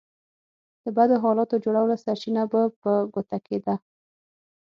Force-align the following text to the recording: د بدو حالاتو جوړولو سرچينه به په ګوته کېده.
د 0.83 0.85
بدو 0.95 1.15
حالاتو 1.23 1.61
جوړولو 1.63 2.01
سرچينه 2.03 2.43
به 2.51 2.61
په 2.81 2.91
ګوته 3.13 3.37
کېده. 3.47 3.75